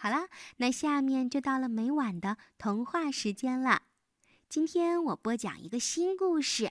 [0.00, 0.28] 好啦，
[0.58, 3.82] 那下面就到了每晚的童话时间了。
[4.48, 6.70] 今天我播讲一个新故事，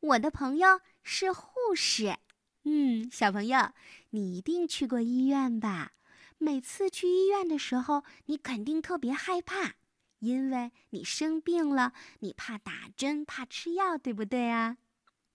[0.00, 2.16] 我的朋友是护士。
[2.64, 3.72] 嗯，小朋友，
[4.08, 5.92] 你一定去过医院吧？
[6.38, 9.74] 每次去医院的时候，你肯定特别害怕，
[10.20, 14.78] 因为你生病了，你怕打针，怕吃药，对不对啊？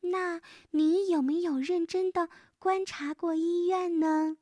[0.02, 0.42] 那
[0.72, 4.38] 你有没有认真的观察过医院呢？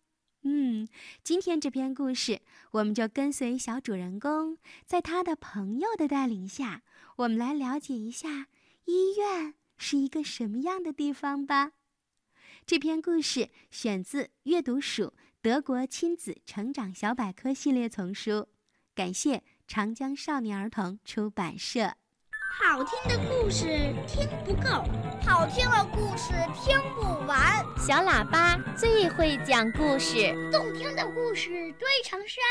[0.47, 0.87] 嗯，
[1.23, 2.39] 今天这篇故事，
[2.69, 6.83] 我们就跟随小主人公，在他的朋友的带领下，
[7.15, 8.45] 我们来了解一下
[8.85, 11.71] 医院是一个什么样的地方吧。
[12.63, 18.47] 这篇故事选自《阅读鼠德国亲子成长小百科》系列丛书，
[18.93, 21.95] 感谢长江少年儿童出版社。
[22.57, 23.65] 好听的故事
[24.07, 24.69] 听不够，
[25.25, 27.61] 好听的故事听不完。
[27.77, 32.43] 小喇叭最会讲故事，动听的故事堆成山。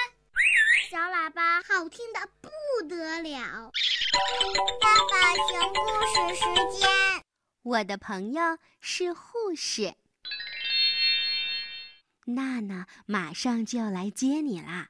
[0.90, 2.50] 小喇叭好听的不
[2.86, 3.72] 得了。
[4.80, 6.88] 爸爸讲故事时间，
[7.62, 9.94] 我的朋友是护士。
[12.26, 14.88] 娜娜马上就要来接你啦，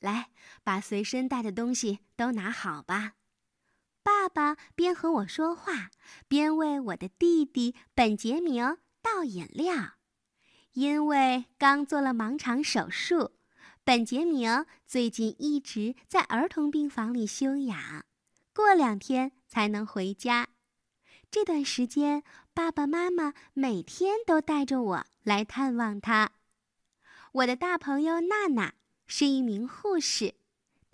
[0.00, 0.30] 来，
[0.62, 3.12] 把随身带的东西都拿好吧。
[4.34, 5.90] 爸边和我说话，
[6.26, 9.92] 边为我的弟弟本杰明倒饮料。
[10.72, 13.30] 因为刚做了盲肠手术，
[13.84, 18.04] 本杰明最近一直在儿童病房里休养，
[18.52, 20.48] 过两天才能回家。
[21.30, 26.32] 这段时间，爸爸妈妈每天都带着我来探望他。
[27.30, 28.74] 我的大朋友娜娜
[29.06, 30.34] 是一名护士。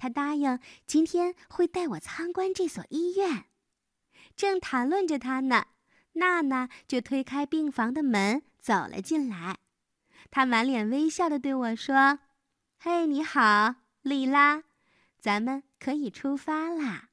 [0.00, 3.44] 他答应今天会带我参观这所医院。
[4.34, 5.66] 正谈论着他呢，
[6.14, 9.58] 娜娜就推开病房的门走了进来。
[10.30, 12.20] 她满脸微笑地对我说
[12.80, 14.62] ：“嘿，你好，莉拉，
[15.18, 17.10] 咱们可以出发啦。”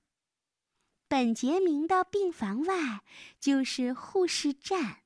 [1.09, 3.01] 本杰明的病房外
[3.37, 4.99] 就是护士站，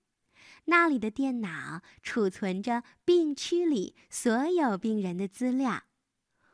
[0.65, 5.81] 那里的电脑储存着病区里所有病人的资料。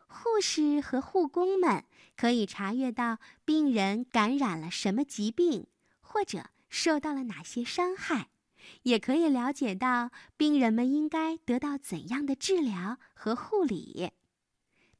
[0.07, 1.83] 护士和护工们
[2.15, 5.67] 可以查阅到病人感染了什么疾病，
[5.99, 8.29] 或者受到了哪些伤害，
[8.83, 14.11] 也可以了解到病人们应该得到怎样的治疗和护理。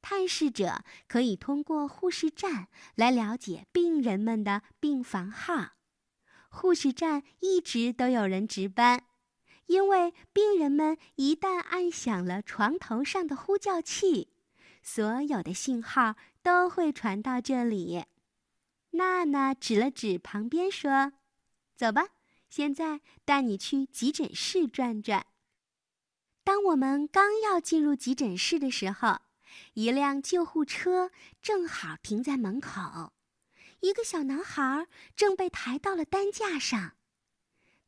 [0.02, 5.72] 探视者可以通过护士站来了解病人们的病房号。
[6.50, 9.04] 护士站一直都有人值班，
[9.66, 14.30] 因为病人们一旦按响了床头上的呼叫器。
[14.90, 18.06] 所有的信号都会传到这里。
[18.92, 21.12] 娜娜指了指旁边，说
[21.76, 22.08] ：“走吧，
[22.50, 25.28] 现在带你去急诊室转转。”
[26.46, 29.20] 当我们刚要进入急诊室的时候，
[29.74, 31.12] 一辆救护车
[31.42, 33.12] 正好停在门口，
[33.82, 34.88] 一个小男孩
[35.18, 36.96] 正被抬到了担架上。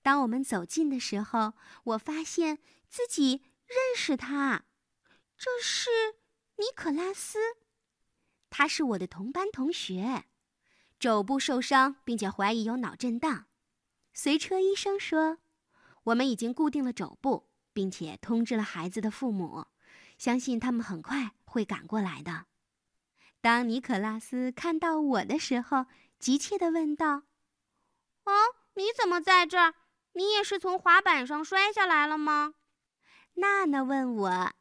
[0.02, 1.54] 当我们走近的时候，
[1.86, 2.60] 我发现
[2.90, 4.66] 自己认识他，
[5.38, 6.19] 这是。
[6.60, 7.40] 尼可拉斯，
[8.50, 10.26] 他是我的同班同学，
[11.00, 13.46] 肘部受伤，并且怀疑有脑震荡。
[14.12, 15.38] 随车医生说，
[16.04, 19.68] 我们已经固定了肘部，并且通知了孩子的父母，
[20.18, 22.48] 相信他们很快会赶过来的。
[23.40, 25.86] 当尼可拉斯看到我的时候，
[26.20, 27.24] 急切地问道
[28.28, 28.34] ：“哦，
[28.74, 29.76] 你怎么在这儿？
[30.12, 32.56] 你也是从滑板上摔下来了吗？”
[33.36, 34.52] 娜娜问我。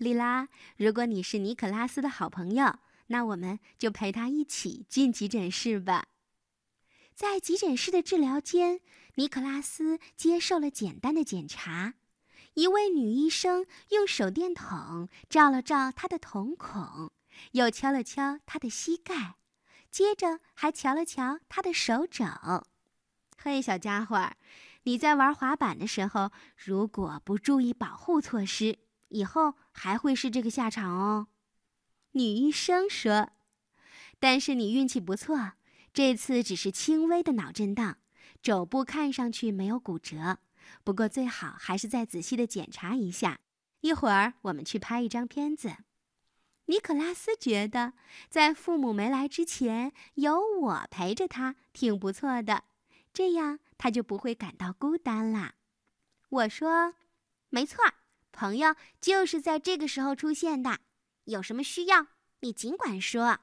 [0.00, 2.78] 莉拉，如果你是尼可拉斯的好朋友，
[3.08, 6.06] 那我们就陪他一起进急诊室吧。
[7.14, 8.80] 在急诊室的治疗间，
[9.16, 11.92] 尼可拉斯接受了简单的检查。
[12.54, 17.12] 一位女医生用手电筒照了照他的瞳孔，
[17.52, 19.34] 又敲了敲他的膝盖，
[19.90, 22.24] 接着还瞧了瞧他的手肘。
[23.36, 24.32] 嘿，小家伙，
[24.84, 28.78] 你在玩滑板的时候，如果不注意保护措施，
[29.10, 31.28] 以后还会是这个下场哦，
[32.12, 33.30] 女医生说。
[34.18, 35.52] 但是你运气不错，
[35.92, 37.98] 这次只是轻微的脑震荡，
[38.42, 40.38] 肘部看上去没有骨折。
[40.84, 43.40] 不过最好还是再仔细的检查一下。
[43.80, 45.76] 一会儿我们去拍一张片子。
[46.66, 47.94] 尼可拉斯觉得，
[48.28, 52.64] 在父母没来之前，有我陪着他挺不错的，
[53.12, 55.54] 这样他就不会感到孤单啦。
[56.28, 56.94] 我说
[57.50, 57.78] ：“没错。”
[58.40, 60.78] 朋友就是在这个时候出现的，
[61.24, 62.06] 有什么需要
[62.40, 63.40] 你尽管说。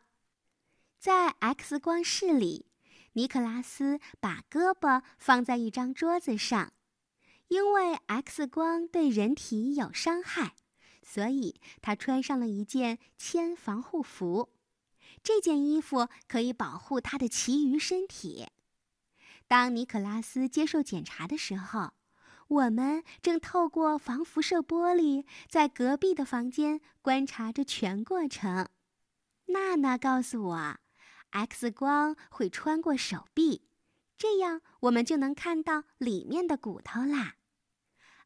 [0.98, 2.66] 在 X 光室里，
[3.14, 6.74] 尼克拉斯把胳膊放在一张桌子上，
[7.50, 10.56] 因为 X 光对人体有伤害，
[11.04, 14.50] 所以他穿上了一件铅防护服。
[15.22, 18.48] 这件衣服可以保护他的其余身体。
[19.48, 21.94] 当尼可拉斯接受检查的时候，
[22.48, 28.70] 我们正透过防辐射玻璃，在隔壁的房间观察着全过程。
[29.48, 30.78] 娜娜告诉我
[31.32, 33.64] ，X 光会穿过手臂，
[34.18, 37.36] 这样我们就能看到里面的骨头啦。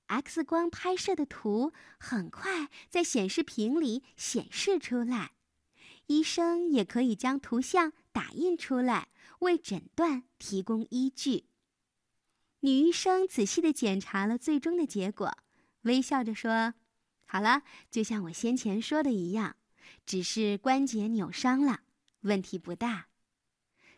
[0.07, 5.31] X 光拍摄的图很快在显示屏里显示出来，
[6.07, 9.07] 医生也可以将图像打印出来，
[9.39, 11.45] 为诊断提供依据。
[12.61, 15.37] 女医生仔细地检查了最终的结果，
[15.81, 16.73] 微笑着说
[17.25, 19.55] ：“好了，就像我先前说的一样。”
[20.05, 21.81] 只是关节扭伤了，
[22.21, 23.07] 问题不大。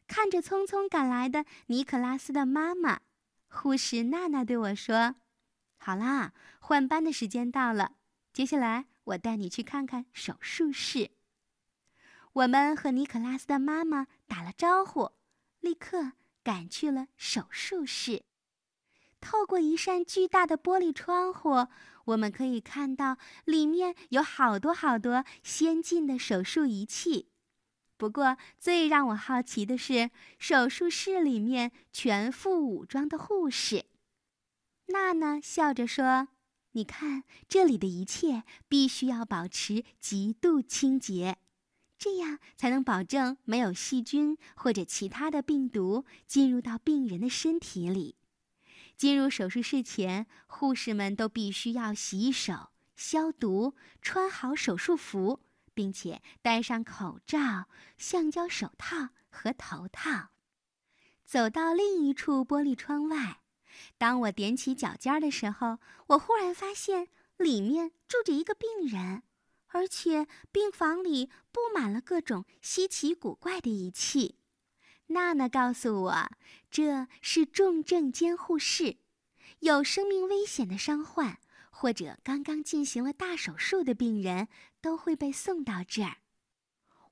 [0.07, 3.01] 看着匆匆赶来的尼克拉斯的妈妈，
[3.48, 5.15] 护士娜娜对我说
[5.77, 7.95] ：“好啦，换班的时间到了，
[8.31, 11.12] 接下来我带你去看看手术室。”
[12.33, 15.12] 我们和尼克拉斯的妈妈打了招呼，
[15.60, 16.13] 立刻
[16.44, 18.24] 赶去了手术室。
[19.24, 21.66] 透过一扇巨大的玻璃窗户。
[22.06, 27.30] 我们可以看到，里面有好多好多先进的手术仪器。
[27.96, 33.86] 不过，最让我好奇的是，手术室里面全副武装的护士。
[34.88, 36.28] 娜娜笑着说
[36.74, 41.38] ：“你看，这里的一切必须要保持极度清洁，
[41.98, 48.18] 这样才能保证没有细菌或者其他的病毒进入到病人的身体里。”
[49.04, 55.42] 进入手术室前，护士们都必须要洗手、消毒、穿好手术服，
[55.74, 57.68] 并且戴上口罩、
[57.98, 60.30] 橡胶手套和头套。
[61.26, 63.42] 走到另一处玻璃窗外，
[63.98, 69.24] 当我踮起脚尖的时候，我忽然发现里面住着一个病人，
[69.68, 74.38] 而且病房里布满了各种稀奇古怪的仪器。
[75.08, 76.30] 娜娜告诉我，
[76.72, 78.98] 这是重症监护室，
[79.60, 81.38] 有生命危险的伤患
[81.70, 84.48] 或者刚刚进行了大手术的病人
[84.82, 86.18] 都会被送到这儿。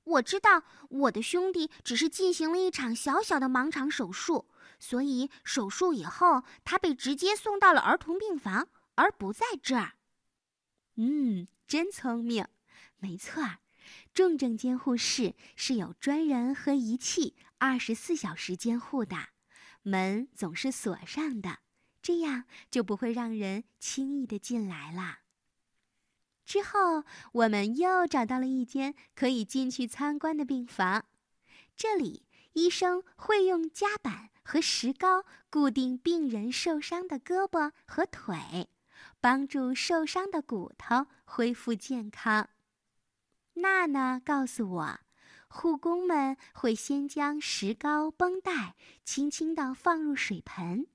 [0.04, 4.48] 我知道我的兄弟只是进行了一场小小的盲肠手术，
[4.80, 9.92] 所以手术以后他被直接送到了儿童病房，而不在这儿。
[10.96, 12.46] 嗯，真聪明，
[12.98, 13.58] 没错儿。
[14.12, 19.28] 重症监护室是有专人和仪器二十四小时监护的，
[19.82, 21.60] 门总是锁上的，
[22.02, 22.42] 这样
[22.72, 25.20] 就不会让人轻易的进来了。
[26.44, 31.04] 之后，我们又找到了一间可以进去参观的病房，
[31.76, 38.70] 这里医生会用夹板和石膏固定病人受伤的胳膊和腿，
[39.20, 42.48] 帮助受伤的骨头恢复健康。
[43.54, 45.00] 娜娜告诉我，
[45.54, 50.86] 护工们会先将石膏绷带轻轻地放入水盆，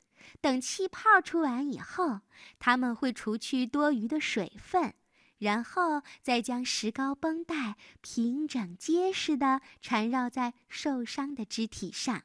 [0.42, 2.22] 等气泡出完以后，
[2.58, 4.96] 他们会除去多余的水分，
[5.38, 12.24] 然后再将石膏绷带平整结实地缠绕在受伤的肢体上。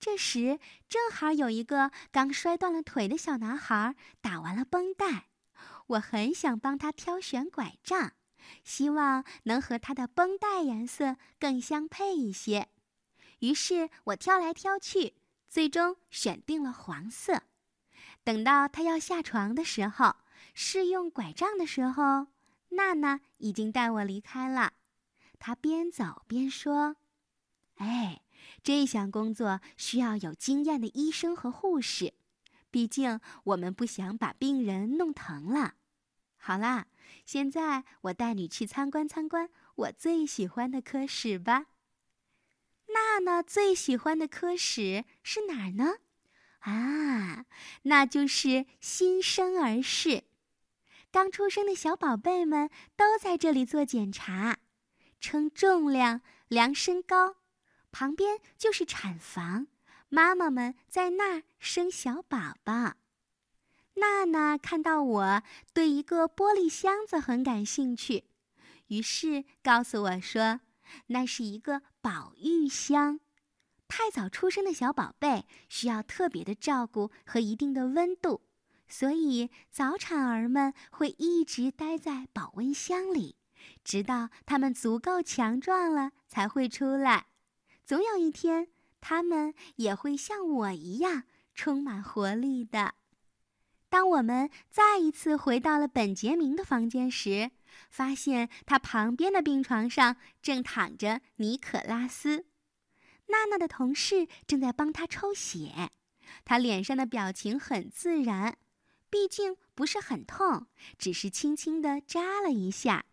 [0.00, 0.58] 这时，
[0.88, 5.26] 正好有一个刚摔断了腿的小男孩打完了绷带，
[5.88, 8.14] 我很想帮他挑选拐杖。
[8.62, 12.68] 希望能和他的绷带颜色更相配一些，
[13.40, 15.14] 于是我挑来挑去，
[15.48, 17.42] 最终选定了黄色。
[18.22, 20.16] 等到他要下床的时候，
[20.54, 22.28] 试用拐杖的时候，
[22.70, 24.72] 娜娜已经带我离开了。
[25.38, 26.96] 她边走边说
[27.76, 28.22] ：“哎，
[28.62, 32.14] 这项工作需要有经验的医生和护士，
[32.70, 35.74] 毕竟我们不想把病人弄疼了。”
[36.46, 36.84] 好啦。
[37.24, 41.68] 现在我带你去参观参观我最喜欢的科室吧。
[42.88, 45.94] 娜娜最喜欢的科室是哪儿呢？
[46.58, 47.46] 啊，
[47.84, 50.24] 那就是新生儿室。
[51.10, 54.58] 刚出生的小宝贝们都在这里做检查，
[55.20, 57.36] 称重量、量身高。
[57.90, 59.68] 旁边就是产房，
[60.10, 62.96] 妈妈们在那儿生小宝宝。
[63.96, 68.24] 娜娜看到我对一个玻璃箱子很感兴趣，
[68.88, 70.60] 于是告诉我说
[71.08, 73.20] ：“那是一个保育箱。
[73.86, 78.42] 太早出生的小宝贝需要特别的照顾和一定的温度，
[78.88, 83.36] 所以早产儿们会一直待在保温箱里，
[83.84, 87.26] 直到他们足够强壮了才会出来。
[87.84, 88.68] 总有一天，
[89.00, 91.24] 他们也会像我一样
[91.54, 92.94] 充满活力的。”
[93.94, 97.52] 当我们再一次回到了本杰明的房间时，
[97.88, 102.44] 发现他旁边的病床上正躺着尼可拉斯。
[103.28, 105.92] 娜娜的同事正在帮他抽血，
[106.44, 108.58] 他脸上的表情很自然，
[109.08, 110.66] 毕竟不是很痛，
[110.98, 113.04] 只是轻轻地扎了一下。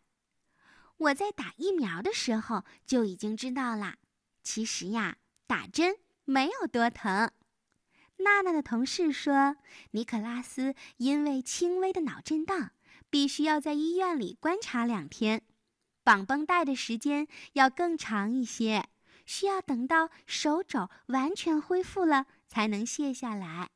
[0.98, 3.98] 我在打疫苗的时候就已经知道啦，
[4.42, 7.30] 其实呀，打针没有多疼。
[8.24, 9.56] 娜娜的同事说，
[9.92, 12.72] 尼可拉斯因为轻微的脑震荡，
[13.10, 15.42] 必须要在医院里观察两天，
[16.04, 18.86] 绑绷带的时间要更长一些。
[19.26, 23.70] 需要等到手肘完全恢复了才能卸下来。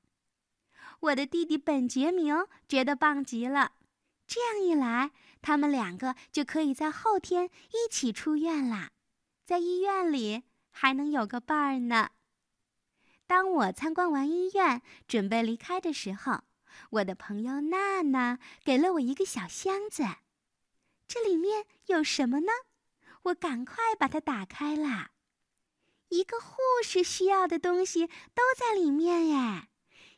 [0.99, 2.35] 我的弟弟本杰明
[2.67, 3.73] 觉得棒极了，
[4.27, 5.11] 这样一来，
[5.41, 8.89] 他们两个就可以在后天一起出院啦，
[9.45, 12.09] 在医院里还能有个伴儿呢。
[13.27, 16.43] 当我参观完医院，准备离开的时候，
[16.91, 20.03] 我的朋友娜娜给了我一个小箱子，
[21.07, 22.51] 这里面有什么呢？
[23.23, 25.11] 我赶快把它打开了。
[26.09, 29.67] 一个护士需要的东西都在里面耶，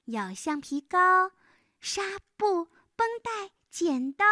[0.05, 1.31] 有橡皮膏、
[1.79, 2.01] 纱
[2.35, 4.25] 布、绷带、剪刀，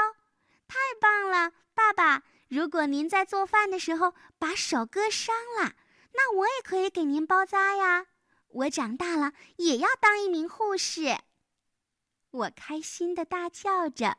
[0.67, 1.53] 太棒了！
[1.73, 5.75] 爸爸，如果您在做饭的时候把手割伤了，
[6.13, 8.07] 那我也可以给您包扎呀。
[8.55, 11.17] 我长大了也要当一名护士。
[12.31, 14.17] 我开心的大叫着。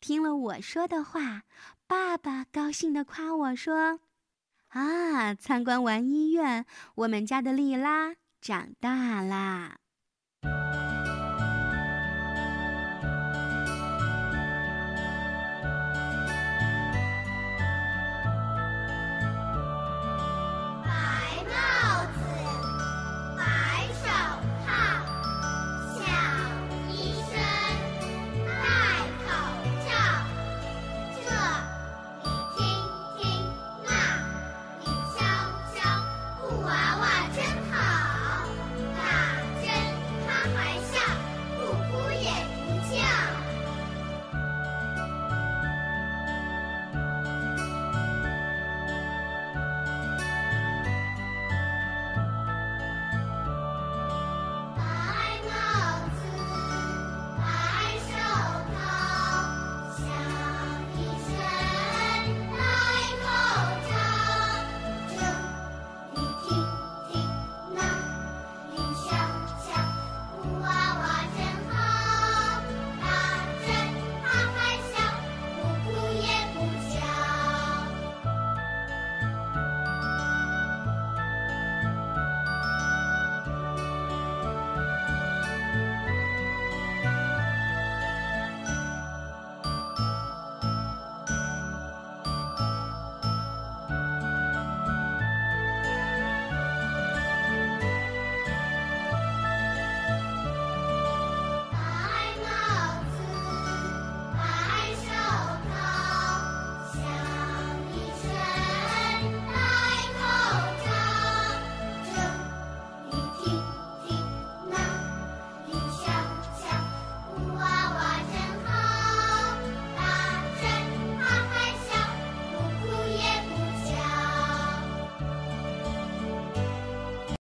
[0.00, 1.42] 听了我说的话，
[1.86, 4.00] 爸爸高兴的夸我说。
[4.68, 5.34] 啊！
[5.34, 9.78] 参观完医院，我们家的莉拉长大啦。